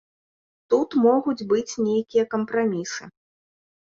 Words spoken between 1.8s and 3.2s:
нейкія кампрамісы.